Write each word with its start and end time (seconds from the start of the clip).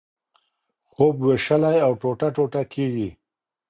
خوب 0.91 1.15
وېشلی 1.25 1.77
او 1.85 1.91
ټوټه 2.01 2.27
ټوټه 2.35 2.61
کېږي. 2.73 3.09